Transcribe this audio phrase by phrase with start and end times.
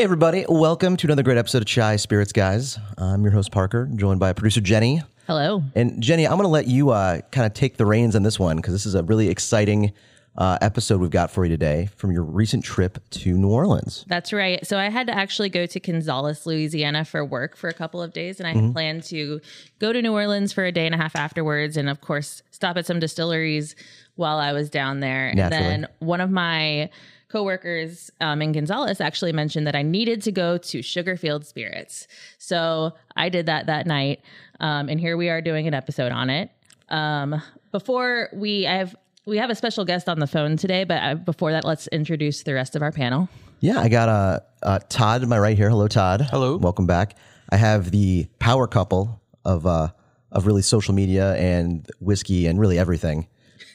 [0.00, 0.46] Hey, everybody.
[0.48, 2.78] Welcome to another great episode of Chai Spirits, guys.
[2.96, 5.02] I'm your host, Parker, joined by producer Jenny.
[5.26, 5.62] Hello.
[5.74, 8.38] And Jenny, I'm going to let you uh, kind of take the reins on this
[8.38, 9.92] one because this is a really exciting
[10.38, 14.06] uh, episode we've got for you today from your recent trip to New Orleans.
[14.08, 14.66] That's right.
[14.66, 18.14] So I had to actually go to Gonzales, Louisiana for work for a couple of
[18.14, 19.42] days, and I had planned to
[19.80, 22.78] go to New Orleans for a day and a half afterwards, and of course, stop
[22.78, 23.76] at some distilleries
[24.14, 25.34] while I was down there.
[25.34, 25.62] Naturally.
[25.62, 26.88] And then one of my
[27.30, 32.06] coworkers um, in Gonzales actually mentioned that I needed to go to Sugarfield Spirits.
[32.38, 34.20] So I did that that night,
[34.58, 36.50] um, and here we are doing an episode on it.
[36.88, 37.40] Um,
[37.72, 41.14] before we, I have we have a special guest on the phone today, but uh,
[41.14, 43.28] before that, let's introduce the rest of our panel.
[43.60, 45.68] Yeah, I got uh, uh, Todd to my right here.
[45.70, 46.22] Hello, Todd.
[46.22, 46.56] Hello.
[46.56, 47.16] Welcome back.
[47.50, 49.88] I have the power couple of uh,
[50.32, 53.28] of really social media and whiskey and really everything.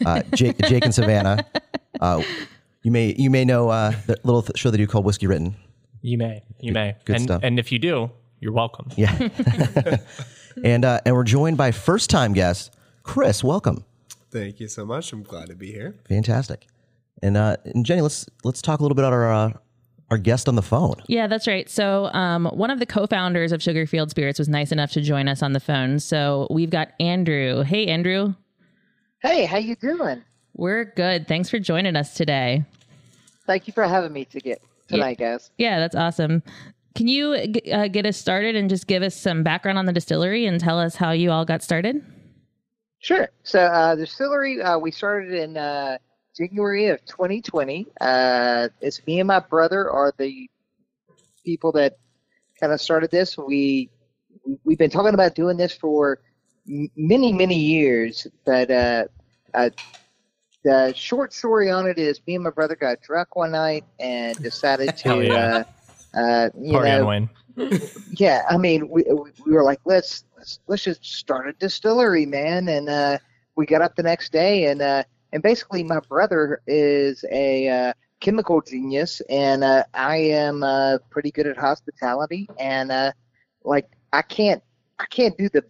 [0.05, 1.45] Uh, Jake, Jake and Savannah.
[2.01, 2.21] Uh,
[2.85, 5.55] you may you may know uh, the little th- show they do called Whiskey Written.
[6.03, 6.43] You may.
[6.59, 6.95] You may.
[7.05, 7.41] good and, stuff.
[7.43, 8.89] And if you do, you're welcome.
[8.95, 9.11] Yeah.
[10.63, 13.43] and uh, and we're joined by first time guest Chris.
[13.43, 13.85] Welcome.
[14.29, 15.11] Thank you so much.
[15.11, 15.95] I'm glad to be here.
[16.07, 16.67] Fantastic.
[17.23, 19.53] And uh, and Jenny, let's let's talk a little bit about our uh,
[20.11, 20.97] our guest on the phone.
[21.07, 21.67] Yeah, that's right.
[21.67, 25.41] So, um, one of the co-founders of Sugarfield Spirits was nice enough to join us
[25.41, 25.99] on the phone.
[25.99, 27.63] So we've got Andrew.
[27.63, 28.35] Hey, Andrew.
[29.23, 30.21] Hey, how you doing?
[30.55, 31.27] We're good.
[31.27, 32.63] Thanks for joining us today.
[33.45, 35.51] Thank you for having me to get tonight, guys.
[35.57, 36.43] Yeah, that's awesome.
[36.95, 37.33] Can you
[37.73, 40.79] uh, get us started and just give us some background on the distillery and tell
[40.79, 42.03] us how you all got started?
[42.99, 43.27] Sure.
[43.43, 45.97] So uh, the distillery uh, we started in uh,
[46.37, 47.87] January of 2020.
[47.99, 50.49] Uh, it's me and my brother are the
[51.43, 51.97] people that
[52.61, 53.37] kind of started this.
[53.37, 53.89] We
[54.63, 56.19] we've been talking about doing this for
[56.65, 59.05] many many years, but uh,
[59.53, 59.69] uh,
[60.65, 64.35] the short story on it is me and my brother got drunk one night and
[64.41, 65.23] decided to.
[65.23, 65.63] yeah.
[66.13, 67.29] Uh, uh, you Party know, win.
[68.11, 72.25] yeah, I mean, we we we were like, let's let's let's just start a distillery,
[72.25, 72.67] man.
[72.67, 73.19] And uh,
[73.55, 77.93] we got up the next day, and uh, and basically, my brother is a uh,
[78.21, 83.11] chemical genius, and uh, I am uh, pretty good at hospitality, and uh,
[83.63, 84.63] like I can't
[84.99, 85.63] I can't do the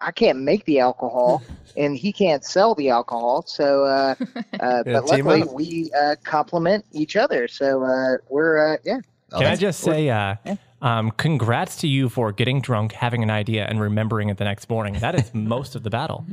[0.00, 1.42] I can't make the alcohol,
[1.76, 3.42] and he can't sell the alcohol.
[3.46, 4.24] So, uh, uh,
[4.60, 5.52] Yeah, but luckily, up.
[5.52, 7.48] we uh, complement each other.
[7.48, 9.00] So uh, we're uh, yeah.
[9.32, 10.36] Oh, Can I just say, uh,
[10.82, 14.70] um, congrats to you for getting drunk, having an idea, and remembering it the next
[14.70, 14.94] morning.
[15.00, 16.24] That is most of the battle.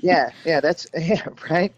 [0.00, 1.74] Yeah, yeah, that's yeah, right.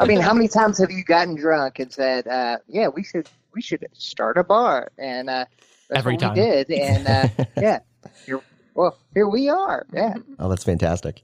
[0.00, 3.28] I mean, how many times have you gotten drunk and said, uh, "Yeah, we should
[3.54, 5.44] we should start a bar," and uh,
[5.88, 6.34] that's Every what time.
[6.34, 7.78] we did, and uh, yeah,
[8.24, 8.40] here,
[8.76, 9.84] well, here we are.
[9.92, 10.14] Yeah.
[10.38, 11.22] Oh, that's fantastic.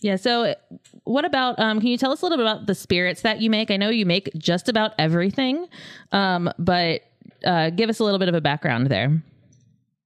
[0.00, 0.16] Yeah.
[0.16, 0.54] So,
[1.04, 1.58] what about?
[1.58, 3.70] Um, can you tell us a little bit about the spirits that you make?
[3.70, 5.66] I know you make just about everything,
[6.12, 7.02] um, but
[7.44, 9.20] uh, give us a little bit of a background there.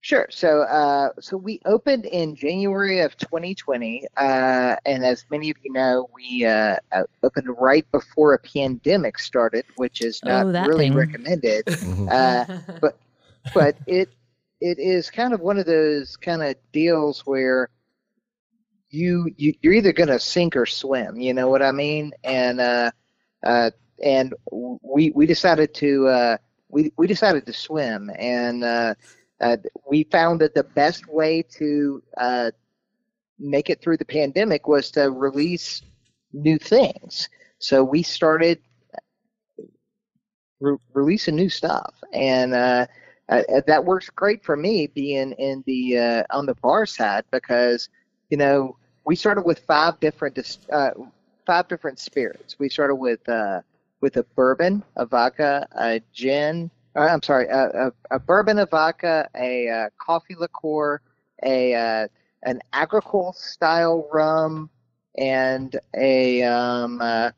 [0.04, 0.26] Sure.
[0.30, 5.72] So, uh, so we opened in January of 2020, uh, and as many of you
[5.72, 10.88] know, we uh, uh, opened right before a pandemic started, which is not Oh, really
[10.88, 10.94] thing.
[10.94, 11.64] recommended.
[12.10, 12.44] Uh,
[12.80, 12.98] but
[13.54, 14.08] but it
[14.62, 17.68] it is kind of one of those kind of deals where
[18.90, 21.18] you, you you're either going to sink or swim.
[21.20, 22.12] You know what I mean?
[22.22, 22.90] And uh,
[23.42, 23.70] uh,
[24.02, 26.36] and we we decided to uh,
[26.68, 28.94] we we decided to swim, and uh,
[29.40, 29.56] uh,
[29.88, 32.50] we found that the best way to uh,
[33.38, 35.82] make it through the pandemic was to release
[36.32, 37.28] new things.
[37.58, 38.60] So we started
[40.60, 42.86] re- releasing new stuff, and uh,
[43.28, 47.88] uh, that works great for me being in the uh, on the bar side because
[48.30, 50.90] you know we started with five different uh,
[51.46, 52.58] five different spirits.
[52.58, 53.60] We started with uh,
[54.00, 56.70] with a bourbon, a vodka, a gin.
[56.94, 61.00] Uh, I'm sorry, a, a, a bourbon, a vodka, a uh, coffee liqueur,
[61.42, 62.08] a uh,
[62.42, 64.68] an agricole style rum,
[65.16, 67.30] and a um, uh,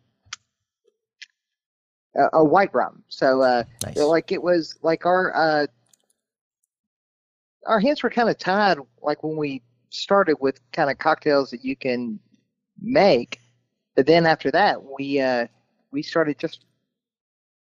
[2.16, 3.02] a, a white rum.
[3.08, 3.96] So uh, Nice.
[3.96, 5.66] like it was like our uh,
[7.66, 11.64] our hands were kind of tied like when we started with kind of cocktails that
[11.64, 12.18] you can
[12.80, 13.40] make
[13.94, 15.46] but then after that we uh
[15.92, 16.64] we started just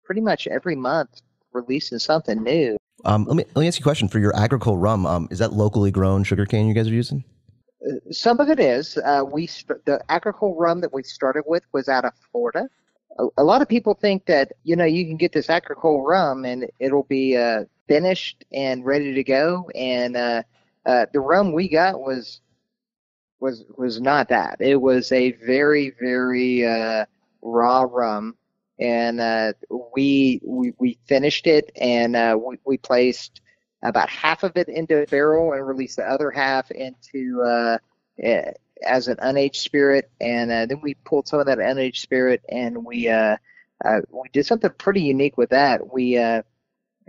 [0.04, 1.22] pretty much every month
[1.54, 4.78] releasing something new Um, let me let me ask you a question for your agricole
[4.78, 5.06] rum.
[5.06, 7.24] Um, is that locally grown sugarcane you guys are using?
[7.86, 11.64] Uh, some of it is uh, we st- the agricole rum that we started with
[11.74, 12.70] was out of Florida.
[13.20, 16.46] A, a lot of people think that you know you can get this agricole rum
[16.46, 20.44] and it'll be uh, finished and ready to go, and uh,
[20.86, 22.40] uh, the rum we got was
[23.42, 24.56] was was not that.
[24.62, 27.06] It was a very very uh,
[27.42, 28.38] raw rum,
[28.80, 29.52] and uh,
[29.94, 33.42] we, we we finished it, and uh, we, we placed
[33.84, 37.78] about half of it into a barrel and released the other half into uh,
[38.24, 38.52] eh,
[38.86, 43.12] as an unaged spirit, and then we pulled some of that unaged spirit, and we
[44.12, 45.94] we did something pretty unique with that.
[45.94, 46.18] We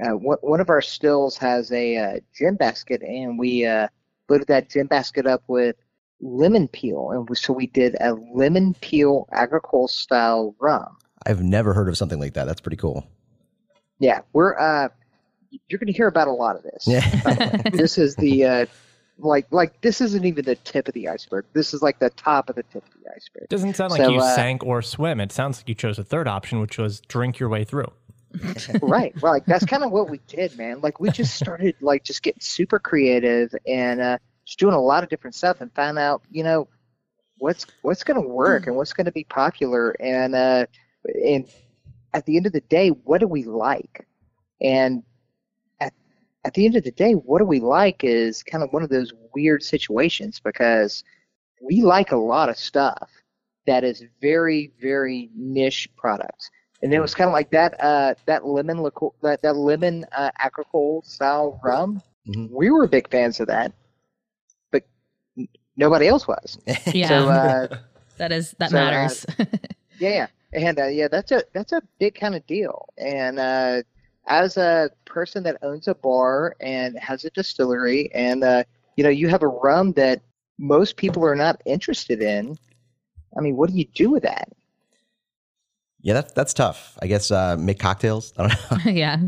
[0.04, 3.88] uh, one one of our stills has a uh, gin basket, and we uh,
[4.28, 5.76] loaded that gin basket up with
[6.20, 10.96] lemon peel, and we- so we did a lemon peel agricole style rum.
[11.26, 12.46] I've never heard of something like that.
[12.46, 13.06] That's pretty cool.
[13.98, 14.88] Yeah, we're uh,
[15.68, 16.86] you're going to hear about a lot of this.
[16.86, 17.56] Yeah.
[17.72, 18.66] this is the uh,
[19.18, 21.44] like like this isn't even the tip of the iceberg.
[21.52, 23.48] This is like the top of the tip of the iceberg.
[23.48, 25.20] Doesn't sound like So, you uh, sank or swim.
[25.20, 27.92] It sounds like you chose a third option, which was drink your way through.
[28.82, 29.14] right.
[29.20, 30.80] Well, like that's kind of what we did, man.
[30.80, 35.02] Like we just started like just getting super creative and uh, just doing a lot
[35.02, 36.68] of different stuff and found out, you know,
[37.38, 40.66] what's what's going to work and what's going to be popular and uh,
[41.24, 41.48] and
[42.14, 44.06] at the end of the day, what do we like?
[44.60, 45.02] And
[45.80, 45.92] at
[46.44, 48.90] at the end of the day, what do we like is kind of one of
[48.90, 51.04] those weird situations because
[51.60, 53.10] we like a lot of stuff
[53.66, 56.50] that is very very niche products
[56.82, 60.30] and it was kind of like that uh that lemon liqueur, that that lemon uh,
[60.38, 62.02] agricole style rum.
[62.28, 62.50] Mhm.
[62.50, 63.72] We were big fans of that,
[64.70, 64.84] but
[65.36, 66.58] n- nobody else was.
[66.94, 67.76] Yeah, So uh,
[68.18, 69.26] that is that so, uh, matters.
[69.98, 72.88] yeah, yeah, and uh, yeah, that's a that's a big kind of deal.
[72.98, 73.82] And uh,
[74.26, 78.64] as a person that owns a bar and has a distillery, and uh,
[78.96, 80.20] you know, you have a rum that
[80.58, 82.56] most people are not interested in.
[83.36, 84.48] I mean, what do you do with that?
[86.02, 86.98] Yeah, that's that's tough.
[87.00, 88.32] I guess uh, make cocktails.
[88.36, 88.90] I don't know.
[88.90, 89.18] yeah,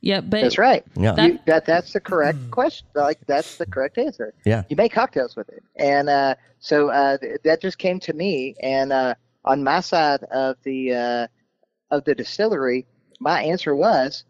[0.00, 0.84] yeah, but That's right.
[0.96, 1.12] yeah.
[1.12, 2.86] That- You, that that's the correct question.
[2.94, 4.34] Like that's the correct answer.
[4.44, 4.64] Yeah.
[4.68, 8.56] You make cocktails with it, and uh, so uh, th- that just came to me.
[8.62, 9.14] And uh,
[9.44, 11.26] on my side of the uh,
[11.94, 12.84] of the distillery,
[13.20, 14.24] my answer was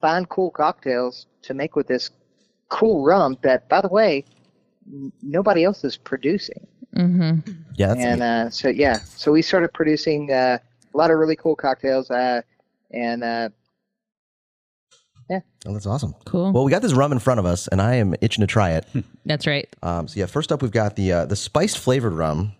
[0.00, 2.10] find cool cocktails to make with this
[2.70, 3.36] cool rum.
[3.42, 4.24] That, by the way,
[4.90, 6.66] n- nobody else is producing.
[6.94, 7.40] hmm
[7.76, 10.56] yeah, that's and uh, so yeah, so we started producing uh,
[10.96, 12.10] a lot of really cool cocktails.
[12.10, 12.40] Uh,
[12.90, 13.48] and uh,
[15.30, 16.14] oh, that's awesome.
[16.24, 16.52] cool.
[16.52, 18.70] Well, we got this rum in front of us, and I am itching to try
[18.72, 18.86] it.
[19.26, 19.68] That's right.
[19.82, 22.52] Um, so yeah, first up we've got the uh, the spiced flavored rum.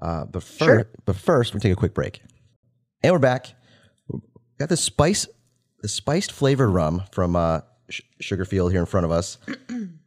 [0.00, 0.86] Uh, but first, Sure.
[1.04, 2.20] but first we take a quick break,
[3.02, 3.54] and we're back.
[4.08, 4.20] We
[4.58, 5.28] got the spice,
[5.82, 7.60] the spiced flavored rum from uh,
[7.90, 9.38] Sh- Sugarfield here in front of us.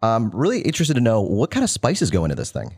[0.01, 2.75] I'm really interested to know what kind of spices go into this thing.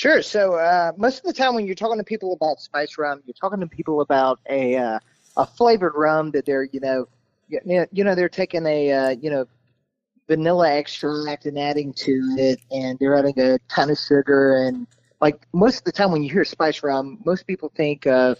[0.00, 0.22] Sure.
[0.22, 3.34] So uh, most of the time, when you're talking to people about spice rum, you're
[3.34, 4.98] talking to people about a uh,
[5.36, 7.06] a flavored rum that they're you know
[7.50, 9.44] you know, they're taking a uh, you know
[10.26, 14.86] vanilla extract and adding to it, and they're adding a ton of sugar and
[15.20, 18.38] like most of the time when you hear spice rum, most people think of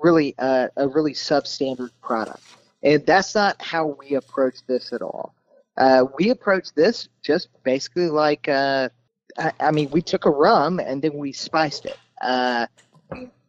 [0.00, 2.42] really uh, a really substandard product,
[2.82, 5.34] and that's not how we approach this at all.
[5.76, 8.48] Uh, we approach this just basically like.
[9.38, 11.98] I, I mean, we took a rum and then we spiced it.
[12.20, 12.66] Uh,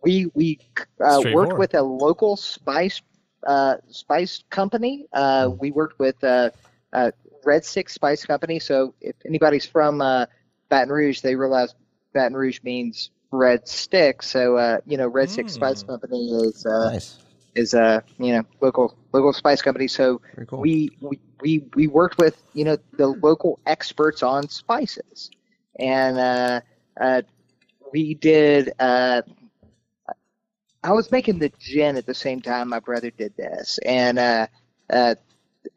[0.02, 0.60] we we
[1.00, 3.02] uh, worked with a local spice
[3.48, 5.06] uh, spice company.
[5.14, 6.50] Uh, we worked with uh,
[6.92, 7.12] uh,
[7.46, 8.60] Red Stick Spice Company.
[8.60, 10.26] So if anybody's from uh,
[10.70, 11.74] Baton Rouge, they realize
[12.14, 14.22] Baton Rouge means red stick.
[14.24, 15.88] So uh, you know, Red Stick Spice Mm.
[15.88, 17.18] Company is uh, nice,
[17.56, 19.88] is a you know local local spice company.
[19.88, 20.60] So cool.
[20.60, 25.32] we, we we we worked with you know the local experts on spices,
[25.78, 26.62] and uh,
[27.00, 27.22] uh,
[27.92, 28.74] we did.
[28.80, 29.22] Uh,
[30.84, 34.48] I was making the gin at the same time my brother did this, and uh,
[34.90, 35.16] uh,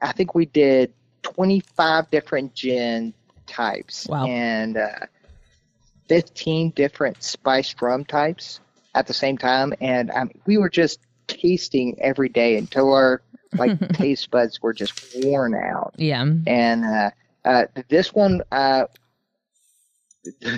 [0.01, 3.15] I think we did twenty five different gin
[3.47, 4.27] types Wow.
[4.27, 5.07] and uh,
[6.09, 8.61] fifteen different spiced rum types
[8.95, 13.21] at the same time, and um, we were just tasting every day until our
[13.59, 15.95] like taste buds were just worn out.
[15.97, 16.23] Yeah.
[16.47, 17.11] And uh,
[17.45, 18.85] uh, this one, uh,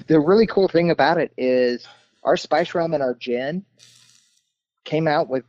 [0.06, 1.86] the really cool thing about it is
[2.24, 3.64] our spice rum and our gin
[4.84, 5.44] came out with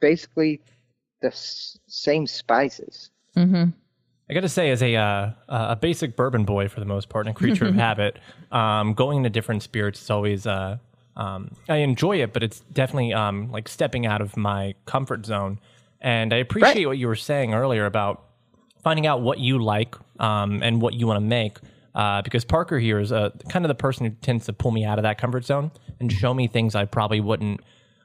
[0.00, 0.60] basically
[1.22, 3.10] the s- same spices.
[3.34, 3.66] hmm
[4.28, 7.26] I got to say, as a uh, a basic bourbon boy for the most part,
[7.26, 8.18] and a creature of habit,
[8.50, 10.46] um, going into different spirits is always.
[10.46, 10.78] Uh,
[11.16, 15.60] um, I enjoy it, but it's definitely um, like stepping out of my comfort zone.
[16.00, 18.24] And I appreciate what you were saying earlier about
[18.82, 21.58] finding out what you like um, and what you want to make.
[21.94, 24.84] Uh, because Parker here is uh, kind of the person who tends to pull me
[24.84, 25.70] out of that comfort zone
[26.00, 27.60] and show me things I probably wouldn't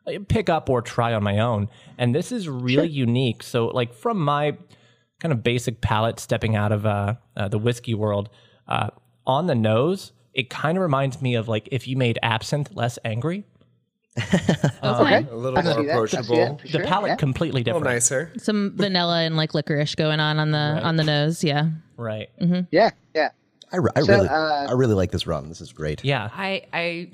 [0.05, 1.69] uh, pick up or try on my own.
[1.98, 3.41] And this is really unique.
[3.41, 4.58] So, like from my
[5.19, 8.29] kind of basic palate, stepping out of uh, uh, the whiskey world,
[8.67, 8.89] uh,
[9.25, 13.00] on the nose, it kind of reminds me of like if you made absinthe less
[13.03, 13.46] angry.
[14.81, 15.25] Okay.
[15.29, 15.77] A little I more that.
[15.77, 16.62] I see that approachable.
[16.72, 17.15] The palate yeah.
[17.15, 17.96] completely A little different.
[17.96, 18.34] nicer.
[18.38, 21.43] Some vanilla and like licorice going on on the on the nose.
[21.43, 21.69] Yeah.
[21.96, 22.29] Right.
[22.72, 23.29] Yeah, yeah.
[23.71, 25.49] I, re- I So, really, uh, I really like this rum.
[25.49, 26.03] This is great.
[26.03, 26.29] Yeah.
[26.33, 27.09] I I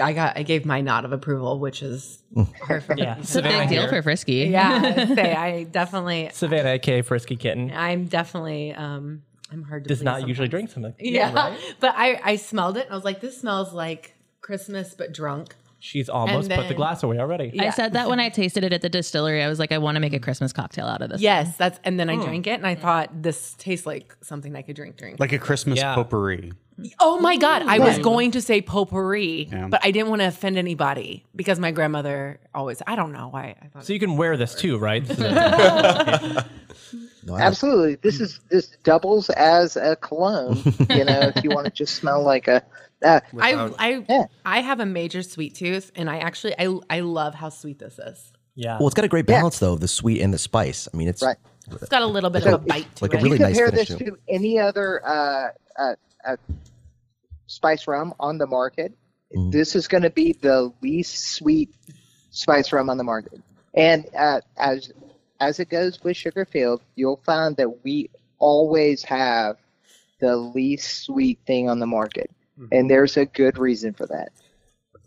[0.00, 2.22] I got I gave my nod of approval, which is
[2.66, 3.02] hard for me.
[3.02, 3.18] Yeah.
[3.18, 4.48] It's a big deal for Frisky.
[4.50, 9.88] Yeah, I'd say I definitely Savannah, aka Frisky Kitten, I'm definitely um I'm hard to
[9.88, 10.94] does please not usually drink something.
[10.98, 15.12] Yeah, but I I smelled it and I was like, this smells like Christmas but
[15.12, 15.54] drunk.
[15.80, 17.58] She's almost And put the glass away already.
[17.58, 19.42] I said that when I tasted it at the distillery.
[19.42, 20.22] I was like, I want to make a mm.
[20.22, 21.20] Christmas cocktail out of this.
[21.20, 22.24] Yes, that's and then I mm.
[22.24, 25.18] drank it and I thought this tastes like something I could drink drink.
[25.18, 25.94] Like a Christmas Yeah.
[25.94, 26.52] potpourri.
[27.00, 29.68] Oh my god, I was going to say potpourri, Yeah.
[29.68, 33.56] but I didn't want to offend anybody because my grandmother always I don't know why
[33.62, 35.04] I thought So you can wear this too, right?
[35.04, 36.46] This is a-
[37.26, 37.96] No, I- Absolutely.
[37.96, 40.56] This is this doubles as a cologne.
[40.88, 42.62] you know, if you want to just smell like a.
[43.02, 44.24] Uh, I I Yeah.
[44.44, 47.98] I have a major sweet tooth, and I actually I I love how sweet this
[47.98, 48.32] is.
[48.54, 48.78] yeah.
[48.78, 50.88] well, it's got a great balance though of the sweet and the spice.
[50.92, 51.36] I mean, it's Right.
[51.70, 53.22] It's got a little bit So of a bite to like a it.
[53.22, 54.04] really you nice compare finish this too.
[54.06, 55.94] to any other uh, uh,
[56.26, 56.36] uh,
[57.50, 58.92] spice rum on the market,
[59.36, 59.50] Mm-hmm.
[59.50, 61.70] this is going to be the least sweet
[62.30, 63.40] spice rum on the market.
[63.74, 64.92] And uh, as
[65.38, 69.56] as it goes with Sugarfield, you'll find that we always have
[70.20, 72.30] the least sweet thing on the market,
[72.72, 74.32] and there's a good reason for that.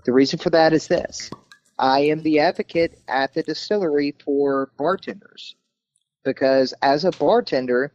[0.06, 1.30] The reason for that is this:
[1.78, 5.56] I am the advocate at the distillery for bartenders
[6.24, 7.92] because as a bartender,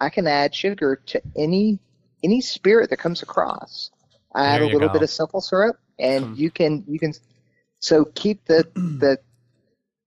[0.00, 1.78] I can add sugar to any
[2.24, 3.90] any spirit that comes across.
[4.34, 4.92] I add a little go.
[4.94, 7.12] bit of simple syrup, and you can you can
[7.80, 9.18] so keep the the.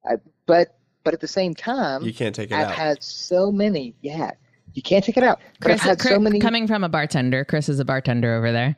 [0.07, 2.73] I, but but at the same time, You can't take it I've out.
[2.75, 3.93] had so many.
[4.01, 4.31] Yeah,
[4.73, 5.39] you can't take it out.
[5.59, 6.39] But I've Chris, had so many.
[6.39, 7.45] coming from a bartender.
[7.45, 8.75] Chris is a bartender over there.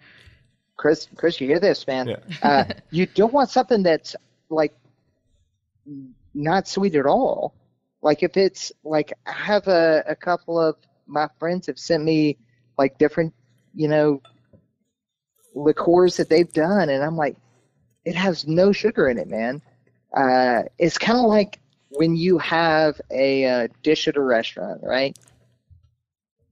[0.76, 2.08] Chris, Chris, you hear this, man?
[2.08, 2.18] Yeah.
[2.44, 4.16] uh, you don't want something that's
[4.50, 4.78] like
[6.34, 7.54] not sweet at all.
[8.02, 10.76] Like if it's like I have a, a couple of
[11.08, 12.38] my friends have sent me
[12.78, 13.34] like different,
[13.76, 14.22] you know,
[15.56, 17.36] liqueurs that they've done, and I'm like,
[18.06, 19.62] it has no sugar in it, man.
[20.16, 25.18] Uh, it's kind of like when you have a uh, dish at a restaurant, right?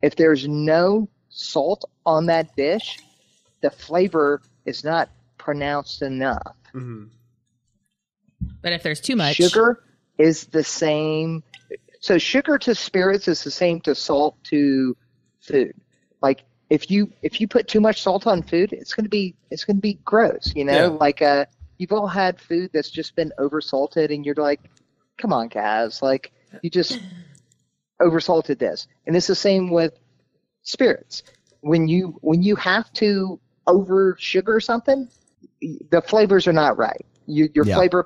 [0.02, 3.00] If there's no salt on that dish,
[3.62, 6.56] the flavor is not pronounced enough.
[6.74, 7.10] Mhm.
[8.62, 9.84] But if there's too much Sugar
[10.18, 11.44] is the same.
[12.00, 14.96] So sugar to spirits is the same to salt to
[15.40, 15.74] food.
[16.26, 19.66] Like if you if you put too much salt on food, it's gonna be it's
[19.66, 20.54] gonna be gross.
[20.56, 21.00] You know, Yeah.
[21.00, 21.46] like uh,
[21.78, 24.62] you've all had food that's just been oversalted, and you're like,
[25.18, 27.02] come on, guys, like you just
[28.02, 28.88] oversalted this.
[29.08, 29.94] And it's the same with
[30.64, 31.24] spirits.
[31.62, 35.10] When you when you have to over sugar something,
[35.92, 37.06] the flavors are not right.
[37.28, 37.76] You, your Yeah.
[37.76, 38.06] flavor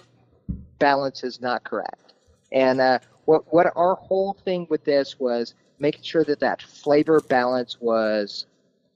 [0.80, 2.14] balance is not correct.
[2.52, 7.20] And uh, what what our whole thing with this was making sure that that flavor
[7.22, 8.46] balance was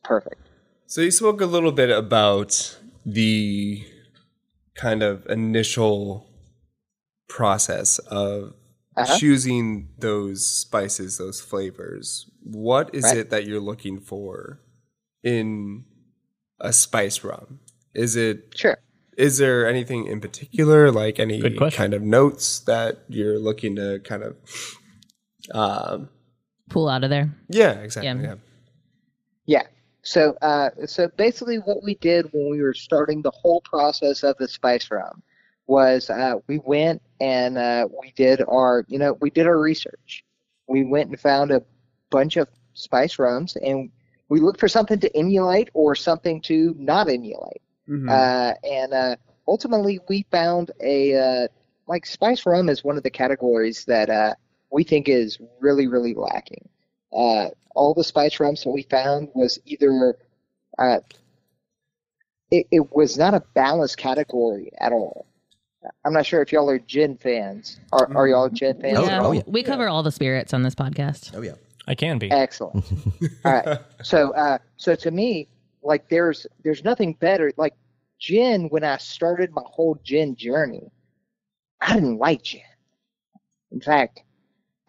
[0.04, 0.42] perfect.
[0.88, 3.84] So you spoke a little bit about the
[4.76, 6.28] kind of initial
[7.30, 8.54] process of
[8.96, 9.18] Uh-huh.
[9.18, 12.30] choosing those spices, those flavors.
[12.44, 13.18] What is Right.
[13.18, 14.60] it that you're looking for
[15.24, 15.86] in
[16.60, 17.60] a spice rum?
[17.96, 18.78] Is it Sure.
[19.18, 24.22] is there anything in particular, like any kind of notes that you're looking to kind
[24.24, 24.36] of
[25.54, 26.10] um
[26.70, 27.34] pull out of there.
[27.50, 28.24] yeah, exactly.
[28.24, 28.30] Yeah.
[28.30, 28.36] Yeah.
[29.46, 29.64] Yeah.
[30.04, 34.38] So, uh, so basically, what we did when we were starting the whole process of
[34.38, 35.24] the spice rum
[35.68, 40.26] was uh, we went and uh, we did our, you know, we did our research.
[40.68, 41.64] We went and found a
[42.10, 43.90] bunch of spice rums, and
[44.28, 47.62] we looked for something to emulate or something to not emulate.
[47.88, 48.10] Mhm.
[48.10, 49.16] Uh, and uh,
[49.48, 51.48] ultimately, we found a uh,
[51.88, 54.34] like spice rum is one of the categories that uh,
[54.74, 56.68] we think is really, really lacking.
[57.16, 60.18] Uh, all the spice rums that we found was either
[60.80, 61.00] uh,
[62.52, 65.28] it, it was not a balanced category at all.
[66.04, 67.80] I'm not sure if y'all are gin fans.
[67.92, 68.98] Are, are y'all gin fans?
[68.98, 69.42] Oh, yeah, oh, yeah.
[69.46, 71.32] we cover all the spirits on this podcast.
[71.36, 71.54] Oh yeah.
[71.86, 72.32] I can be.
[72.32, 72.86] Excellent.
[73.46, 73.80] All right.
[74.04, 75.50] So, uh, so to me,
[75.82, 77.52] like, there's there's nothing better.
[77.58, 77.74] Like,
[78.20, 78.70] gin.
[78.70, 80.90] When I started my whole gin journey,
[81.82, 82.62] I didn't like gin.
[83.74, 84.22] In fact,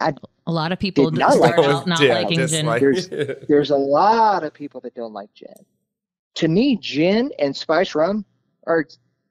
[0.00, 2.66] A lot of people Did not start like out not Yeah, liking gin.
[2.66, 3.06] like- There's-
[3.48, 5.54] there's a lot of people that don't like gin.
[6.36, 8.24] To me, gin and spice rum
[8.66, 8.86] are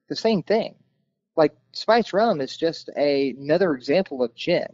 [0.10, 0.76] the same thing.
[1.36, 4.66] Like spice rum is just a, another example of gin.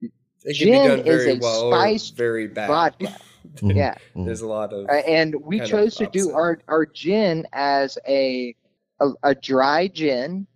[0.00, 0.10] It
[0.58, 2.68] can be Gin is very a well or spiced very bad.
[2.68, 3.16] Vodka.
[3.60, 3.96] Yeah.
[4.14, 8.54] There's a lot of Uh, and we chose to do our, our gin as a,
[9.00, 10.46] a a dry gin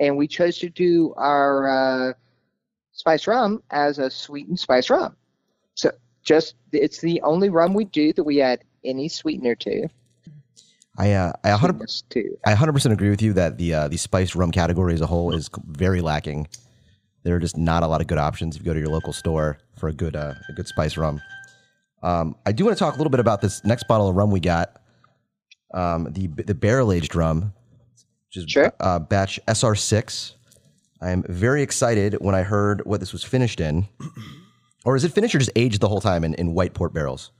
[0.00, 2.12] and we chose to do our uh,
[2.98, 5.16] spice rum as a sweetened spice rum.
[5.74, 5.92] So
[6.24, 9.88] just it's the only rum we do that we add any sweetener to.
[10.98, 11.80] I uh, I 100.
[12.44, 15.32] I 100% agree with you that the uh, the spiced rum category as a whole
[15.32, 16.48] is very lacking.
[17.22, 19.12] There are just not a lot of good options if you go to your local
[19.12, 21.20] store for a good uh, a good spice rum.
[22.02, 24.30] Um, I do want to talk a little bit about this next bottle of rum
[24.32, 24.80] we got,
[25.72, 27.52] um, the the barrel aged rum,
[28.28, 28.72] which is Sure.
[28.80, 30.34] uh, batch SR6.
[31.00, 33.86] I am very excited when I heard what this was finished in,
[34.84, 37.30] or is it finished or just aged the whole time in, in white port barrels?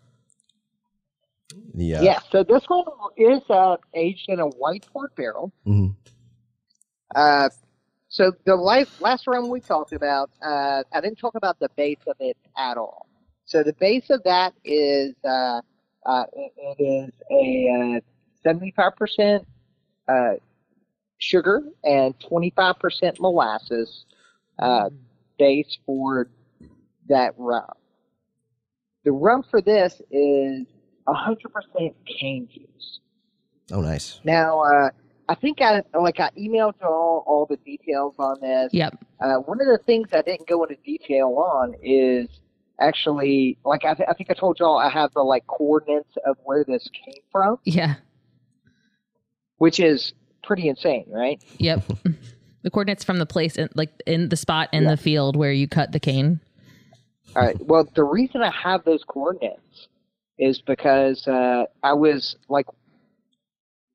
[1.75, 2.85] The uh, Yeah, so this one
[3.17, 5.53] is uh, aged in a white port barrel.
[5.67, 5.95] mhm.
[7.15, 7.49] Uh,
[8.11, 11.99] so the life, last rum we talked about, uh, I didn't talk about the base
[12.07, 13.07] of it at all.
[13.45, 15.61] So the base of that is uh,
[16.07, 18.03] uh, it, it is a
[18.43, 19.47] seventy five percent
[20.07, 20.35] uh,
[21.19, 24.05] sugar and twenty five percent molasses
[24.59, 24.89] uh,
[25.39, 26.29] base for
[27.09, 27.65] that rum.
[29.05, 30.67] The rum for this is
[31.07, 33.01] hundred percent cane juice.
[33.71, 34.21] Oh, nice.
[34.25, 34.91] Now, uh,
[35.29, 38.73] I think I like I emailed you all all the details on this.
[38.73, 38.99] Yep.
[39.21, 42.29] Uh, one of the things I didn't go into detail on is
[42.81, 46.37] actually like I, th- I think I told y'all I have the like coordinates of
[46.45, 47.97] where this came from, Yeah.
[49.57, 50.13] which is
[50.49, 51.41] pretty insane, right?
[51.59, 51.85] Yep.
[52.63, 55.69] the coordinates from the place, in, like in the spot in the field where you
[55.69, 56.41] cut the cane.
[57.37, 57.57] All right.
[57.61, 59.89] Well, the reason I have those coordinates
[60.39, 62.67] is because uh, I was like,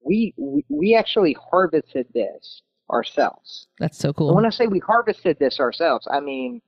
[0.06, 3.68] we, we we actually harvested this ourselves.
[3.80, 4.36] That's so And cool.
[4.36, 6.62] when I say we harvested this ourselves, I mean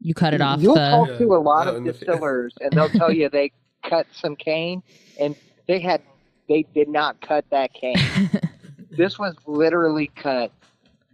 [0.00, 0.90] You cut it off You'll the.
[0.90, 1.18] talk Yeah.
[1.18, 2.06] to a lot of in the field.
[2.06, 3.50] distillers, and they'll tell you they
[3.88, 4.82] cut some cane,
[5.18, 5.34] and
[5.66, 6.02] they had
[6.48, 7.96] they did not cut that cane.
[8.96, 10.50] this was literally cut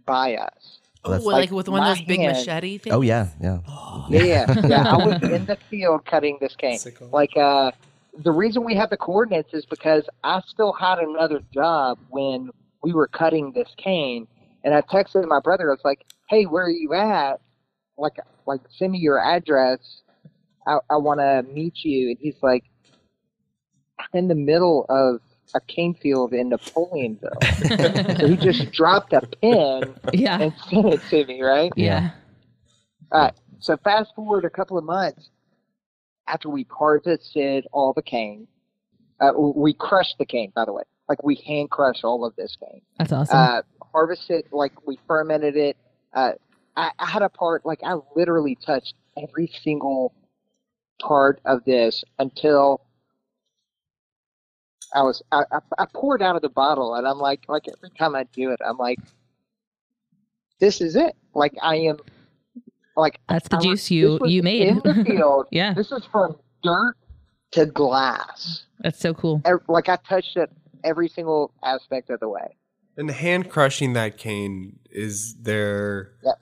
[0.05, 0.79] by us.
[1.05, 2.37] Oh, that's like, like with one of my those big hand.
[2.37, 2.95] machete things.
[2.95, 3.59] Oh yeah, yeah.
[4.09, 4.93] Yeah, yeah, yeah.
[4.93, 6.79] I was in the field cutting this cane.
[6.79, 7.09] Sickle.
[7.11, 7.71] Like, uh,
[8.23, 12.51] the reason we have the coordinates is because I still had another job when
[12.83, 14.27] we were cutting this cane,
[14.63, 15.69] and I texted my brother.
[15.69, 17.41] I was like, "Hey, where are you at?
[17.97, 19.79] Like, like send me your address.
[20.65, 22.63] I, I want to meet you." And he's like,
[24.13, 25.19] in the middle of
[25.53, 27.31] a cane field in Napoleonville."
[28.19, 30.39] so he just dropped a pin yeah.
[30.39, 31.71] and sent it to me, right?
[31.75, 32.11] Yeah.
[33.11, 33.33] All right.
[33.59, 35.29] So fast forward a couple of months
[36.27, 38.47] after we harvested all the cane.
[39.19, 40.83] Uh, we crushed the cane, by the way.
[41.07, 42.81] Like we hand crushed all of this cane.
[42.97, 43.37] That's awesome.
[43.37, 43.61] Uh,
[43.91, 45.77] harvested, like we fermented it.
[46.13, 46.33] Uh,
[46.75, 50.13] I, I had a part, like I literally touched every single
[51.01, 52.81] part of this until
[54.95, 57.89] I was, I, I, I poured out of the bottle and I'm like, like every
[57.97, 58.99] time I do it, I'm like,
[60.59, 61.15] this is it.
[61.33, 61.97] Like I am,
[62.95, 64.67] like That's the I juice you you made.
[64.67, 65.47] in the field.
[65.51, 65.73] yeah.
[65.73, 66.95] This is from dirt
[67.51, 68.65] to glass.
[68.79, 69.41] That's so cool.
[69.45, 70.51] Ev- Like I touched it
[70.83, 72.55] every single aspect of the way.
[72.97, 76.35] And hand crushing that cane is there Yep.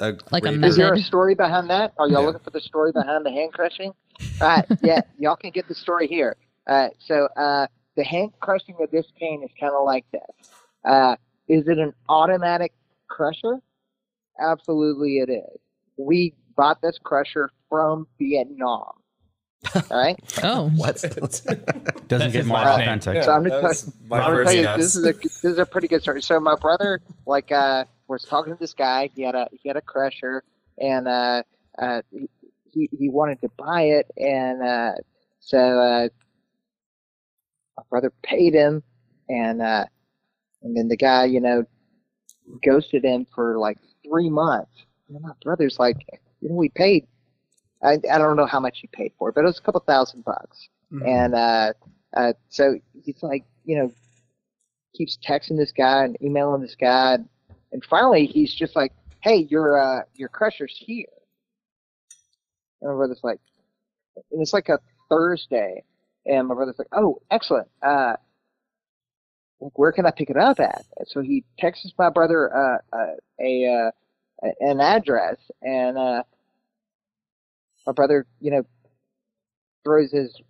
[0.00, 1.92] a Like a great- Is there a story behind that?
[1.98, 2.26] Are y'all Yeah.
[2.26, 3.92] looking for the story behind the hand crushing?
[4.40, 6.36] All right, yeah, y'all can get the story here.
[6.68, 10.50] All right, so uh, the hand crushing of this cane is kind of like this.
[10.84, 11.16] Uh,
[11.48, 12.72] is it an automatic
[13.08, 13.60] crusher?
[14.40, 15.60] Absolutely, it is.
[15.96, 18.90] We bought this crusher from Vietnam.
[19.74, 20.68] All right, Oh.
[20.76, 20.96] What?
[22.08, 22.88] Doesn't get his more last name.
[22.88, 23.22] authentic.
[23.24, 23.72] so I'm gonna tell,
[24.08, 26.22] my I'm gonna tell you this is a this is a pretty good story.
[26.22, 29.10] So my brother, like, uh, was talking to this guy.
[29.14, 30.44] He had a he had a crusher,
[30.78, 31.42] and uh,
[31.78, 32.02] uh,
[32.70, 34.92] he he wanted to buy it, and uh,
[35.40, 36.08] so uh,
[37.76, 38.82] my brother paid him,
[39.28, 39.84] and uh,
[40.62, 41.64] and then the guy, you know,
[42.64, 44.70] ghosted him for like three months.
[45.08, 45.96] And my brother's like,
[46.40, 47.06] you know, we paid.
[47.82, 49.80] I I don't know how much he paid for it, but it was a couple
[49.86, 50.68] thousand bucks.
[50.92, 51.06] Mhm.
[51.06, 51.72] And uh,
[52.16, 53.92] uh, so he's like, you know,
[54.94, 57.18] keeps texting this guy and emailing this guy,
[57.72, 61.06] and finally he's just like, "Hey, your uh, your crusher's here."
[62.80, 63.40] And my brother's like,
[64.32, 65.82] and it's like a Thursday,
[66.26, 67.68] and my brother's like, "Oh, excellent.
[67.82, 68.16] Uh,
[69.60, 72.78] like, where can I pick it up at?" And so he texts my brother uh,
[72.96, 73.90] uh, a
[74.44, 76.22] uh, an address, and uh,
[77.86, 78.64] my brother, you know,
[79.84, 80.40] throws his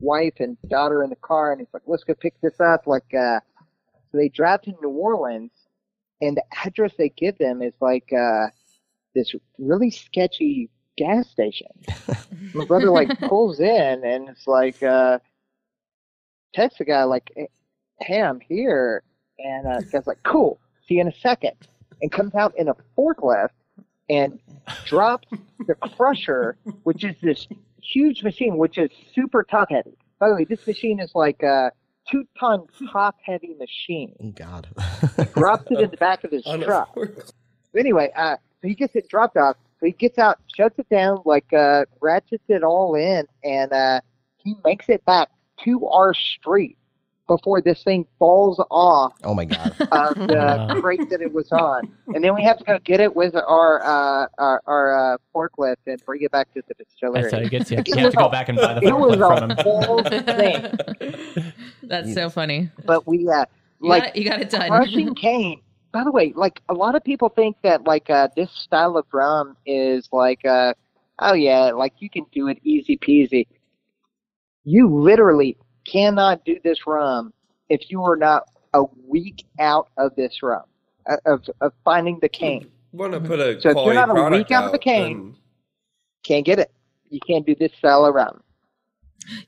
[0.00, 2.86] wife and daughter in the car and he's like, let's go pick this up.
[2.86, 3.40] Like, uh,
[4.10, 5.50] so they drive to New Orleans
[6.20, 8.46] and the address they give them is like, uh,
[9.14, 11.68] this really sketchy gas station.
[12.54, 15.18] My brother like pulls in and it's like, uh,
[16.54, 17.30] texts the guy like,
[18.00, 19.02] hey, I'm here.
[19.38, 20.60] And, uh, the guy's like, cool.
[20.86, 21.54] see you in a second,
[22.02, 23.50] and comes out in a forklift
[24.10, 24.38] and
[24.86, 25.28] drops
[25.66, 27.46] the crusher, which is this
[27.82, 29.96] huge machine, which is super top heavy.
[30.18, 31.72] By the way, this machine is like a
[32.10, 34.14] two ton top heavy machine.
[34.22, 34.66] Oh, God.
[35.34, 36.96] Drops it in the back of his truck.
[37.76, 39.56] Anyway, uh, so he gets it dropped off.
[39.80, 44.00] So he gets out, shuts it down, like uh, ratchets it all in, and uh,
[44.38, 45.28] he makes it back
[45.64, 46.76] to our street
[47.28, 49.76] before this thing falls off oh my God.
[49.92, 51.88] of the crate that it was on.
[52.14, 55.76] And then we have to go get it with our uh, our, our uh, forklift
[55.86, 57.22] and bring it back to the distillery.
[57.22, 57.78] That's how he gets you.
[57.78, 59.56] It You have to go back and buy the forklift from him.
[59.60, 62.70] whole thing, That's so funny.
[62.84, 63.44] but we uh,
[63.80, 64.68] You, like got, you got it done.
[64.70, 65.60] crushing cane.
[65.92, 69.06] By the way, like a lot of people think that like uh, this style of
[69.12, 70.74] rum is like, uh,
[71.18, 73.46] oh yeah, like you can do it easy peasy.
[74.64, 77.32] You literally cannot do this rum
[77.70, 80.64] if you are not a week out of this rum,
[81.08, 82.68] uh, of of finding the cane.
[82.92, 85.36] Want to put a So if you're not a week out of the cane- then-
[86.24, 86.70] Can't get it.
[87.10, 88.42] You can't do this style of rum.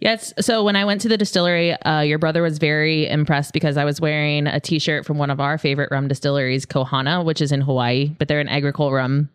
[0.00, 0.32] Yes.
[0.40, 3.84] So when I went to the distillery, uh, your brother was very impressed because I
[3.84, 7.60] was wearing a T-shirt from one of our favorite rum distilleries, Kohana, which is in
[7.60, 9.28] Hawaii, but they're an agricole rum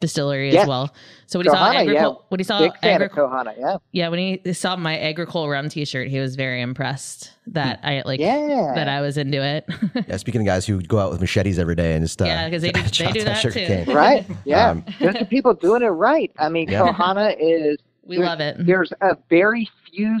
[0.00, 0.92] distillery as well.
[1.26, 2.26] So when he saw Kohana, agricole, yeah.
[2.28, 3.76] when he saw Big fan Kohana, yeah.
[3.92, 8.18] yeah, when he saw my agricole rum T-shirt, he was very impressed that I like
[8.18, 8.72] Yeah.
[8.74, 9.64] that I was into it.
[10.08, 12.50] Yeah, speaking of guys who go out with machetes every day and just uh, Yeah,
[12.50, 13.50] 'cause they do- they do that that too.
[13.52, 13.90] cane.
[13.94, 14.26] Right?
[14.44, 14.70] Yeah.
[14.70, 16.32] Um, There's some people doing it right.
[16.38, 16.88] I mean, Yeah.
[16.92, 18.56] Kohana is we There- love it.
[18.58, 20.18] there's a very few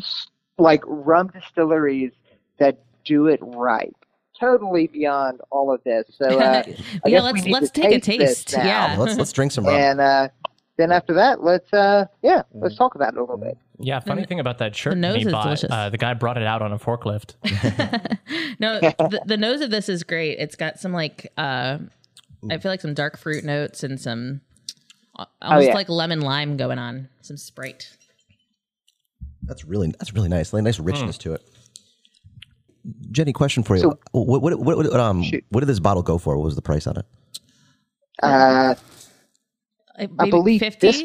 [0.58, 2.12] like rum distilleries
[2.58, 3.94] that do it right.
[4.38, 6.04] Totally beyond all of this.
[6.16, 6.64] So uh,
[7.06, 8.56] yeah, let's let's take a taste this taste.
[8.58, 8.64] now.
[8.64, 8.96] Yeah.
[8.98, 9.74] let's let's drink some rum.
[9.74, 10.28] and uh,
[10.76, 13.56] then after that, let's uh, yeah, let's talk about it a little bit.
[13.78, 15.70] Yeah, funny thing about that shirt the nose he is bought, delicious.
[15.70, 17.34] uh, the guy brought it out on a forklift.
[18.58, 20.38] No, the, the nose of this is great.
[20.38, 21.78] It's got some like uh
[22.48, 24.40] I feel like some dark fruit notes and some
[25.16, 25.74] uh, almost yeah.
[25.74, 27.08] like lemon lime going on.
[27.22, 27.96] Some Sprite.
[29.52, 30.52] That's really that's really nice.
[30.52, 31.42] Like, nice richness to it.
[33.10, 33.82] Jenny, question for you.
[33.82, 35.44] So- what, what, what, what, um, Shoot.
[35.50, 36.36] what did this bottle go for?
[36.36, 37.06] What was the price on it?
[38.22, 38.74] Uh,
[39.98, 40.86] I, maybe believe 50?
[40.86, 41.02] this-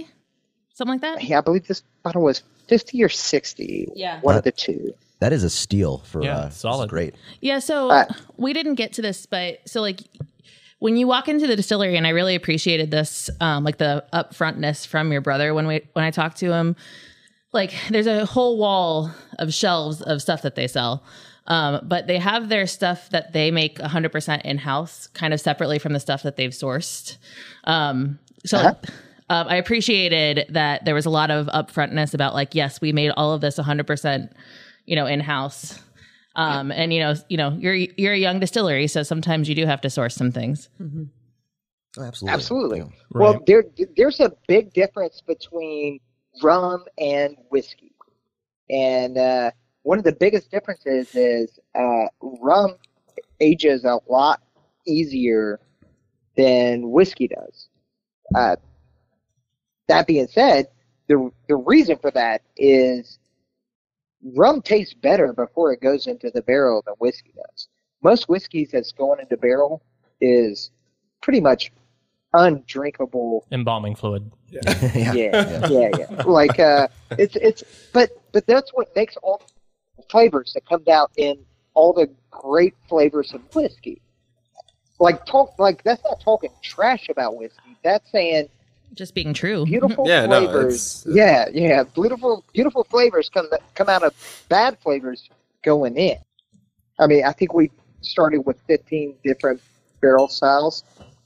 [0.74, 1.24] Something like that?
[1.24, 3.88] yeah, I believe this bottle was fifty or sixty.
[3.96, 4.20] Yeah.
[4.22, 4.94] one of the two.
[5.20, 6.90] That is a steal for Yeah, uh, this solid.
[6.92, 7.16] Great.
[7.42, 8.06] Yeah, so Uh,
[8.38, 10.02] we didn't get to this, but so like
[10.78, 14.86] when you walk into the distillery, and I really appreciated this, um, like the upfrontness
[14.86, 16.76] from your brother when we when I talked to him.
[17.54, 21.04] Like there's a whole wall of shelves of stuff that they sell.
[21.48, 25.80] Um, but they have their stuff that they make 100% in house, kind of separately
[25.80, 27.18] from the stuff that they've sourced.
[27.64, 28.74] Um, so Uh-huh.
[29.30, 33.12] um, I appreciated that there was a lot of upfrontness about like, yes, we made
[33.12, 34.30] all of this 100%,
[34.86, 35.80] you know, in house.
[36.36, 39.66] Um, and you know, you know, you're you're a young distillery, so sometimes you do
[39.66, 40.70] have to source some things.
[41.98, 42.34] Oh, absolutely.
[42.36, 42.80] Absolutely.
[42.80, 42.86] Yeah.
[43.10, 43.64] Well, there
[43.96, 46.00] there's a big difference between
[46.44, 47.94] rum and whiskey,
[48.70, 49.52] and uh,
[49.84, 52.76] one of the biggest differences is uh, rum
[53.40, 54.42] ages a lot
[54.86, 55.60] easier
[56.36, 57.68] than whiskey does.
[58.36, 58.56] Uh,
[59.88, 60.68] that being said,
[61.08, 63.20] the the reason for that is
[64.36, 67.68] rum tastes better before it goes into the barrel than whiskey does.
[68.04, 69.82] Most whiskeys that's going into barrel
[70.22, 70.72] is
[71.22, 71.72] pretty much
[72.38, 74.32] undrinkable Embalming fluid.
[74.50, 74.62] yeah.
[75.14, 76.24] yeah, yeah, yeah.
[76.26, 79.42] Like uh, it's it's, but but that's what makes all
[79.98, 81.38] the flavors that come out in
[81.74, 84.02] all the great flavors of whiskey.
[85.00, 87.78] Like talk, like that's not talking trash about whiskey.
[87.84, 88.48] That's saying
[88.94, 89.66] Just being true.
[89.66, 91.06] beautiful Yeah, flavors.
[91.06, 94.14] it's- yeah, yeah, beautiful, beautiful flavors come come out of
[94.50, 95.30] bad flavors
[95.64, 96.18] going in.
[97.00, 97.70] I mean, I think we
[98.02, 99.62] started with 15 different
[100.02, 100.84] barrel styles.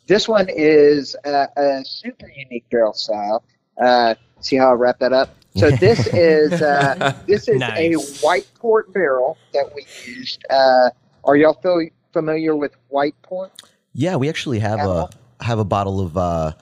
[0.07, 3.43] This one is a, a super unique barrel style.
[3.81, 5.35] Uh, see how I wrap that up?
[5.55, 7.77] So this is uh, this is Nice.
[7.77, 10.43] a white port barrel that we used.
[10.49, 10.89] Uh,
[11.23, 13.51] are y'all feel familiar with white port?
[13.93, 15.09] Yeah, we actually have a
[15.41, 16.53] have a bottle of uh,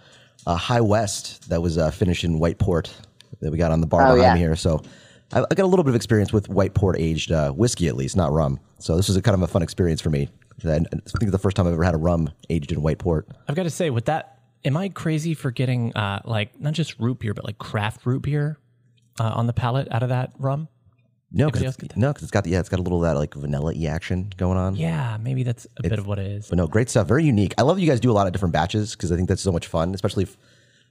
[0.48, 2.94] uh, High West that was uh, finished in white port
[3.42, 4.34] that we got on the bar Oh, behind yeah.
[4.34, 4.56] me here.
[4.56, 4.82] So
[5.32, 7.96] I, I got a little bit of experience with white port aged uh, whiskey, at
[7.96, 8.60] least, not rum.
[8.80, 10.30] So this was a kind of a fun experience for me.
[10.66, 13.00] I I think it's the first time I've ever had a rum aged in white
[13.00, 13.28] port.
[13.48, 17.00] I've got to say, with that, am I crazy for getting uh, like not just
[17.00, 18.58] root beer, but like craft root beer
[19.20, 20.68] uh, on the palate out of that rum?
[21.32, 21.98] No, because else it's, get that?
[21.98, 23.86] no, 'cause it's got the, yeah, it's got a little of that like vanilla y
[23.86, 24.76] action going on.
[24.76, 26.50] Yeah, maybe that's a bit of what it is.
[26.50, 27.08] But no, great stuff.
[27.08, 27.54] Very unique.
[27.60, 29.52] I love you guys do a lot of different batches because I think that's so
[29.52, 29.94] much fun.
[29.94, 30.38] Especially if,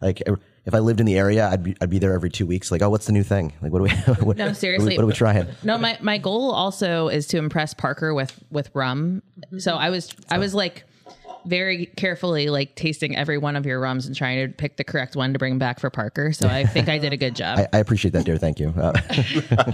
[0.00, 0.22] like,
[0.64, 2.70] if I lived in the area, I'd be I'd be there every two weeks.
[2.70, 3.52] Like, oh, what's the new thing?
[3.62, 3.90] Like, what do we?
[4.06, 4.96] what, No, what are we- seriously.
[4.96, 5.46] what are we trying?
[5.62, 9.22] No, my, my goal also is to impress Parker with with rum.
[9.46, 9.58] Mm-hmm.
[9.58, 10.84] So I was I was like
[11.48, 15.16] very carefully like tasting every one of your rums and trying to pick the correct
[15.16, 16.32] one to bring back for Parker.
[16.32, 17.58] So I think I did a good job.
[17.72, 18.36] I, I appreciate that, dear.
[18.36, 18.68] Thank you.
[18.76, 18.92] Uh,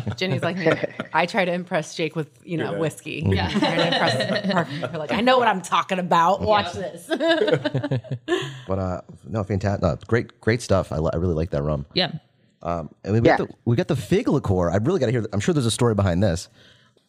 [0.16, 0.68] Jenny's like me.
[1.12, 3.24] I try to impress Jake with you know whiskey.
[3.26, 4.98] Yeah, try to impress Parker.
[4.98, 6.40] Like I know what I'm talking about.
[6.40, 7.06] Watch this.
[8.68, 9.82] but uh, no, fantastic.
[9.82, 10.92] No, great, great stuff.
[10.92, 11.86] I, li- I really like that rum.
[11.94, 12.12] yeah.
[12.62, 13.36] Um, and we Yeah.
[13.36, 14.70] got the we got the fig liqueur.
[14.70, 15.26] I really got to hear.
[15.34, 16.48] I'm sure there's a story behind this.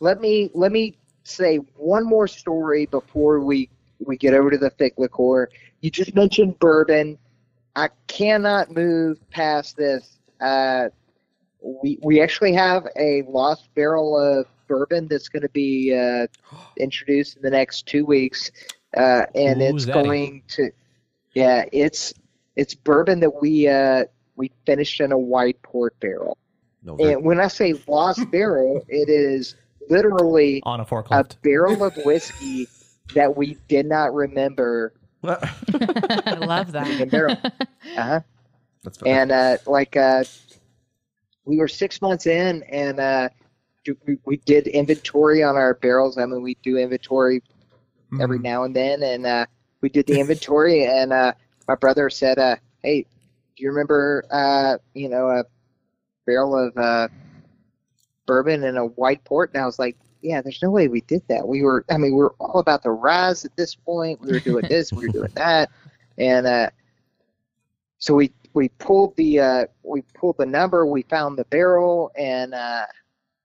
[0.02, 4.70] let me let me say one more story before we we get over to the
[4.72, 5.50] fig liqueur.
[5.82, 7.18] You just mentioned bourbon.
[7.76, 10.18] I cannot move past this.
[10.40, 10.90] Uh,
[11.62, 16.28] we we actually have a lost barrel of bourbon that's going to be uh,
[16.78, 18.52] introduced in the next two weeks,
[18.96, 20.72] uh, and Ooh, it's going to
[21.34, 22.14] yeah it's
[22.56, 24.06] it's bourbon that we uh,
[24.36, 26.38] we finished in a white port barrel.
[26.84, 29.56] No, And when I say lost barrel, it is
[29.90, 31.42] literally on a a forklift.
[31.42, 32.68] barrel of whiskey
[33.14, 34.94] that we did not remember
[35.26, 37.00] I love that.
[37.98, 38.20] Uh-huh.
[38.84, 40.24] That's And uh, like uh,
[41.46, 43.30] we were six months in, and uh,
[44.06, 46.18] we, we did inventory on our barrels.
[46.18, 47.42] I mean, we do inventory
[48.20, 49.46] every now and then, and uh,
[49.82, 50.86] we did the inventory.
[50.90, 51.34] And uh,
[51.68, 53.06] my brother said, uh, "Hey,
[53.56, 55.46] do you remember, uh, you know, a
[56.26, 57.08] barrel of uh,
[58.28, 61.22] bourbon and a white port?" And I was like, "Yeah, there's no way we did
[61.30, 61.48] that.
[61.48, 64.22] We were, I mean, we were all about the rise at this point.
[64.22, 65.70] We were doing this, we were doing that,
[66.18, 66.70] and uh,
[68.00, 72.54] so we we pulled the uh, we pulled the number, we found the barrel, and
[72.54, 72.86] uh,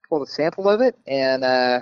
[0.09, 1.81] pulled a sample of it, and uh,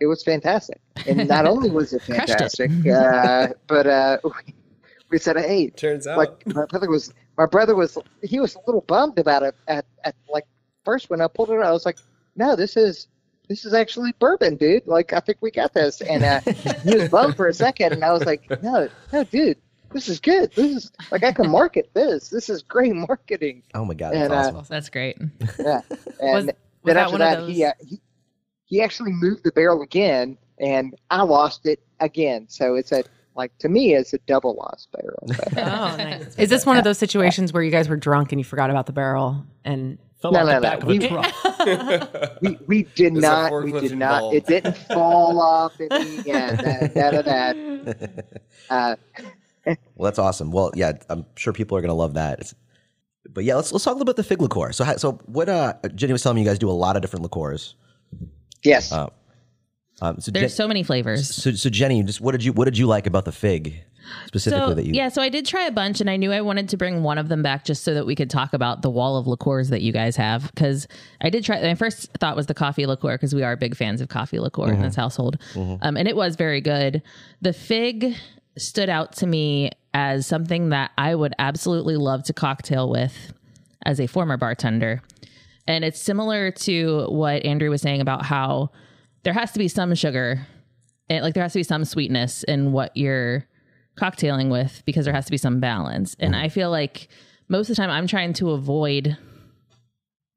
[0.00, 0.80] it was fantastic.
[1.08, 2.28] And not only was it Crushed it.
[2.28, 4.54] fantastic, uh, but uh, we,
[5.10, 6.18] we said, "Hey, Turns out.
[6.18, 9.84] like my brother was my brother was he was a little bummed about it at,
[10.04, 10.44] at like
[10.84, 11.98] first when I pulled it out, I was like,
[12.36, 13.08] no, this is
[13.48, 14.86] this is actually bourbon, dude.
[14.86, 16.00] Like I think we got this.
[16.00, 16.40] And uh,
[16.84, 19.58] he was bummed for a second, and I was like, no, no, dude,
[19.92, 20.52] this is good.
[20.52, 22.28] This is like I can market this.
[22.28, 23.62] This is great marketing.
[23.74, 24.66] oh my god, that's And, uh, awesome.
[24.68, 25.18] That's great.
[25.58, 25.80] Yeah.
[26.20, 28.00] And was then that after one of that, he, uh, he
[28.64, 32.46] he actually moved the barrel again, and I lost it again.
[32.48, 35.26] So it's a like to me, it's a double lost barrel.
[35.54, 36.34] But, Oh, nice.
[36.36, 38.86] Is this one of those situations where you guys were drunk and you forgot about
[38.86, 39.44] the barrel?
[39.64, 40.60] And Fell no, off no, the no.
[40.60, 42.40] back of We- a truck.
[42.42, 44.36] we we did There's not we did not involved.
[44.36, 48.40] it didn't fall off any yeah that that, that.
[48.70, 48.96] Uh,
[49.94, 50.50] Well, that's awesome.
[50.50, 52.40] Well, yeah, I'm sure people are gonna love that.
[52.40, 52.54] It's,
[53.30, 54.72] but yeah, let's let's talk a little bit the fig liqueur.
[54.72, 55.48] So, so what?
[55.48, 57.76] Uh, Jenny was telling me you guys do a lot of different liqueurs.
[58.64, 59.08] yes Uh,
[60.00, 61.32] Um, so, There's Jen- so many flavors.
[61.32, 63.82] so, so Jenny, just what did you what did you like about the fig
[64.26, 64.92] specifically So that you?
[64.94, 67.18] yeah, so I did try a bunch, and I knew I wanted to bring one
[67.18, 69.82] of them back just so that we could talk about the wall of liqueurs that
[69.82, 70.50] you guys have.
[70.54, 70.88] Because
[71.20, 71.60] I did try.
[71.62, 74.72] My first thought was the coffee liqueur because we are big fans of coffee liqueur
[74.72, 77.02] in this household, um, and it was very good.
[77.40, 78.14] The fig
[78.58, 83.32] stood out to me as something that I would absolutely love to cocktail with
[83.84, 85.02] as a former bartender.
[85.66, 88.70] And it's similar to what Andrew was saying about how
[89.22, 90.46] there has to be some sugar
[91.08, 93.44] and like there has to be some sweetness in what you're
[94.02, 96.16] cocktailing with because there has to be some balance.
[96.18, 97.08] And I feel like
[97.48, 99.16] most of the time I'm trying to avoid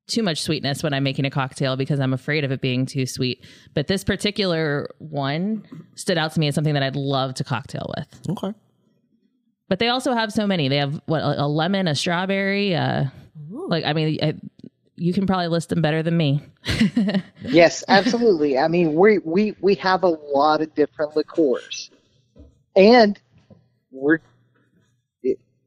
[0.07, 3.05] too much sweetness when I'm making a cocktail because I'm afraid of it being too
[3.07, 3.43] sweet.
[3.73, 7.91] But this particular one stood out to me as something that I'd love to cocktail
[7.97, 8.29] with.
[8.29, 8.53] Okay.
[9.67, 10.67] But they also have so many.
[10.67, 13.05] They have what a, a lemon, a strawberry, uh
[13.49, 14.35] like I mean I,
[14.95, 16.41] you can probably list them better than me.
[17.41, 21.91] yes absolutely i mean we we we have a lot of different liqueurs
[22.75, 23.19] and
[23.95, 24.19] we're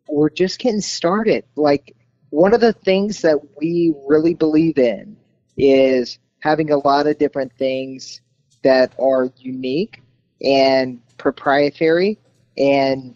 [0.09, 1.95] we're just getting started like
[2.31, 5.17] one of the things that we really believe in
[5.57, 8.21] is having a lot of different things
[8.63, 10.03] that are unique
[10.43, 12.19] and proprietary
[12.57, 13.15] and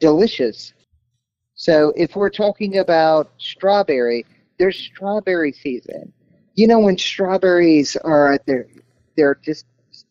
[0.00, 0.72] delicious.
[1.54, 4.24] So if we're talking about strawberry,
[4.58, 6.12] there's strawberry season.
[6.54, 8.66] You know when strawberries are at their
[9.16, 9.66] they're just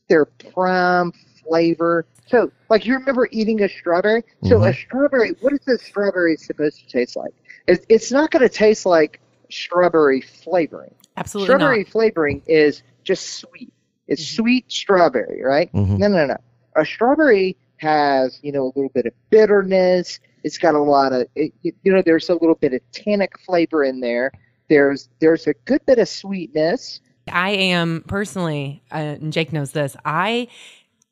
[0.10, 1.12] their prime
[1.44, 2.06] flavor.
[2.28, 4.24] So like you remember eating a strawberry?
[4.44, 7.34] So a strawberry, what is a strawberry supposed to taste like?
[7.68, 10.94] It's, it's not going to taste like strawberry flavoring.
[11.18, 11.60] absolutely not.
[11.60, 11.92] Strawberry not.
[11.92, 13.72] flavoring is just sweet.
[14.08, 14.36] It's Mm-hmm.
[14.44, 15.72] sweet strawberry, right?
[15.74, 15.98] Mhm.
[16.00, 16.38] No, no, no.
[16.76, 20.20] A strawberry has, you know, a little bit of bitterness.
[20.44, 23.84] It's got a lot of, it, you know, there's a little bit of tannic flavor
[23.84, 24.32] in there.
[24.70, 27.02] There's there's a good bit of sweetness.
[27.32, 29.96] I am personally, uh, and Jake knows this.
[30.06, 30.48] I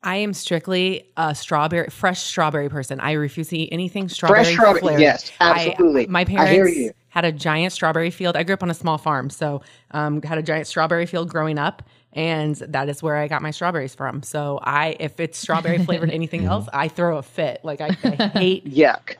[0.04, 3.00] I am strictly a strawberry, fresh strawberry person.
[3.00, 4.44] I refuse to eat anything strawberry.
[4.44, 5.00] Fresh strawberry, flavored.
[5.00, 6.06] yes, I- absolutely.
[6.06, 8.36] my parents had a giant strawberry field.
[8.36, 9.62] I grew up on a small farm, so
[9.92, 13.50] um, had a giant strawberry field growing up, and that is where I got my
[13.50, 14.22] strawberries from.
[14.22, 17.60] So I, if it's strawberry flavored anything else, I throw a fit.
[17.64, 19.16] Like I, I hate Yuck.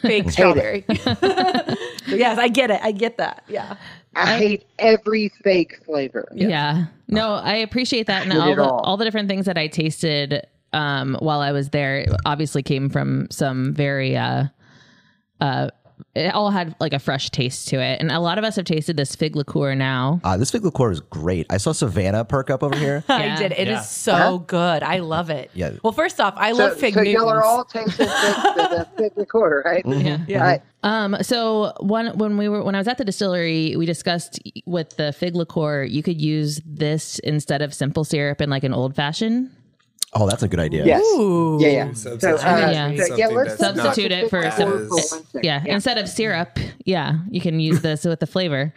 [0.00, 0.84] fake strawberry.
[1.04, 1.14] so
[2.08, 2.80] yes, I get it.
[2.82, 3.44] I get that.
[3.48, 3.76] Yeah.
[4.14, 6.28] I hate every fake flavor.
[6.34, 6.86] Yeah.
[7.08, 8.24] No, I appreciate that.
[8.24, 8.80] And all the, all.
[8.80, 13.28] all the different things that I tasted um, while I was there obviously came from
[13.30, 14.44] some very, uh,
[15.40, 15.68] uh,
[16.14, 18.00] it all had like a fresh taste to it.
[18.00, 20.20] And a lot of us have tasted this fig liqueur now.
[20.24, 21.46] Uh, this fig liqueur is great.
[21.50, 23.04] I saw Savannah perk up over here.
[23.12, 23.34] Yeah.
[23.34, 23.52] I did.
[23.52, 23.80] It is Yeah.
[23.82, 24.82] so good.
[24.82, 25.50] I love it.
[25.54, 25.72] Yeah.
[25.82, 27.14] Well, first off, I So, love fig so Newtons.
[27.22, 29.84] y'all are all tasting the, the fig liqueur, right?
[29.86, 30.38] Yeah.
[30.40, 30.62] All right.
[30.84, 34.96] Um, so one when we were when I was at the distillery, we discussed with
[34.96, 38.96] the fig liqueur, you could use this instead of simple syrup in like an old
[38.96, 39.50] fashioned.
[40.14, 40.84] Oh, that's a good idea.
[40.84, 41.02] Yes.
[41.16, 41.58] Ooh.
[41.60, 41.92] Yeah, yeah.
[41.94, 42.16] So, uh,
[42.70, 42.90] Yeah.
[43.16, 45.40] yeah, let's Substitute it for some- for one second.
[45.42, 48.74] Yeah, instead of syrup, yeah, you can use this with the flavor.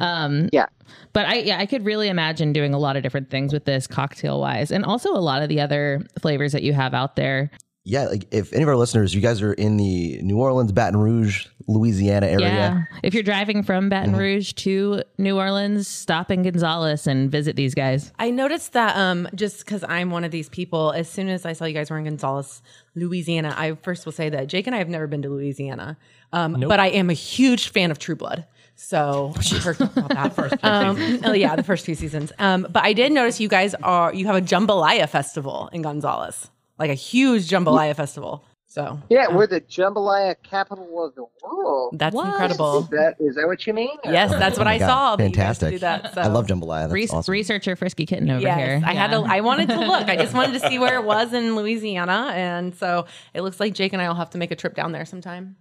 [0.00, 0.66] Um, Yeah.
[1.12, 3.86] but I yeah, I could really imagine doing a lot of different things with this
[3.86, 7.50] cocktail wise, and also a lot of the other flavors that you have out there.
[7.84, 10.98] Yeah, like if any of our listeners, you guys are in the New Orleans, Baton
[11.00, 12.48] Rouge, Louisiana area.
[12.48, 17.56] Yeah, if you're driving from Baton Rouge to New Orleans, stop in Gonzales and visit
[17.56, 18.10] these guys.
[18.18, 21.52] I noticed that um, just because I'm one of these people, as soon as I
[21.52, 22.62] saw you guys were in Gonzales,
[22.94, 25.98] Louisiana, I first will say that Jake and I have never been to Louisiana,
[26.32, 28.46] um, but I am a huge fan of True Blood.
[28.80, 30.54] So I heard about that first.
[30.62, 32.32] Um, oh yeah, the first two seasons.
[32.38, 36.48] Um, but I did notice you guys are you have a jambalaya festival in Gonzales,
[36.78, 38.44] like a huge jambalaya festival.
[38.78, 41.96] So Yeah, we're the jambalaya capital of the world.
[41.98, 42.28] that's What?
[42.28, 42.84] incredible.
[42.84, 43.90] Is that is that what you mean?
[44.04, 45.16] Yes, that's what I God, saw.
[45.16, 45.70] that you guys fantastic.
[45.72, 46.20] do that, so.
[46.20, 46.82] I love jambalaya.
[46.82, 47.32] That's Re- awesome.
[47.32, 48.80] Researcher Frisky Kitten over Yes, here.
[48.86, 49.16] I had to.
[49.26, 50.08] I wanted to look.
[50.08, 53.74] I just wanted to see where it was in Louisiana, and so it looks like
[53.74, 55.56] Jake and I will have to make a trip down there sometime.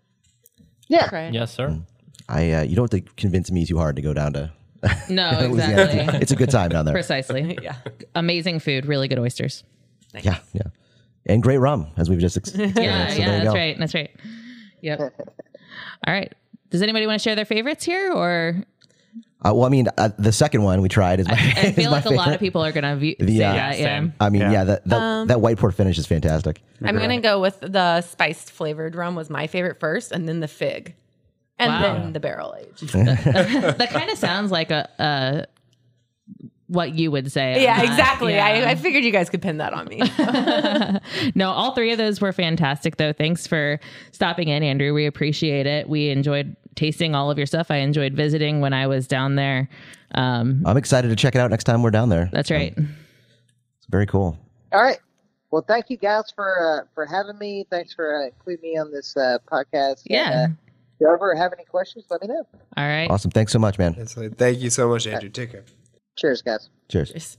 [0.87, 1.09] Yeah.
[1.11, 1.33] Right.
[1.33, 1.75] Yes, sir.
[2.29, 4.51] I uh, you don't have to convince me too hard to go down to
[5.09, 6.93] no, exactly, it's a good time down there.
[6.93, 7.57] precisely.
[7.63, 7.77] Yeah.
[8.13, 9.63] Amazing food, really good oysters.
[10.21, 10.61] Yeah, yeah,
[11.27, 12.37] and great rum as we've just.
[12.37, 12.79] experienced.
[12.81, 13.53] Yeah, so yeah, that's go.
[13.53, 13.77] right.
[13.79, 14.11] That's right.
[14.81, 14.99] Yep.
[14.99, 16.33] All right.
[16.69, 18.63] Does anybody want to share their favorites here, or
[19.45, 21.33] Uh, well, I mean, uh, the second one we tried is my.
[21.35, 23.53] I is feel my like a lot of people are gonna view, The, say uh,
[23.53, 23.77] that.
[23.79, 23.85] Yeah.
[23.85, 24.13] same.
[24.19, 24.63] I mean, yeah, Yeah.
[24.65, 26.61] that that, that white port finish is fantastic.
[26.83, 30.47] I'm gonna go with the spiced flavored rum was my favorite first, and then the
[30.47, 30.95] fig,
[31.59, 31.81] and Wow.
[31.81, 32.91] then the barrel age.
[32.91, 35.45] that kind of sounds like a, a
[36.67, 37.63] what you would say.
[37.63, 37.85] yeah, that.
[37.85, 38.33] exactly.
[38.33, 38.45] Yeah.
[38.45, 40.01] I, I figured you guys could pin that on me.
[41.35, 43.13] no, all three of those were fantastic, though.
[43.13, 43.79] Thanks for
[44.11, 44.93] stopping in, Andrew.
[44.93, 45.87] We appreciate it.
[45.89, 47.71] We enjoyed tasting all of your stuff.
[47.71, 49.69] I enjoyed visiting when I was down there.
[50.15, 52.29] Um, I'm excited to check it out next time we're down there.
[52.31, 52.73] that's right.
[52.77, 54.37] It's very cool.
[54.71, 54.99] All right.
[55.51, 57.65] Well, thank you guys for uh, for having me.
[57.69, 60.01] Thanks for uh, including me on this uh, podcast.
[60.05, 60.43] Yeah.
[60.43, 60.55] And, uh,
[60.95, 62.45] if you ever have any questions, let me know.
[62.75, 63.09] All right.
[63.09, 63.31] Awesome.
[63.31, 63.93] Thanks so much, man.
[63.93, 65.29] Thank you so much, Andrew.
[65.29, 65.63] Take care.
[66.17, 66.69] Cheers, guys.
[66.89, 67.11] Cheers.
[67.11, 67.37] Just-